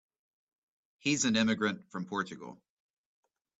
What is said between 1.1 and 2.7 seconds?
an immigrant from Portugal.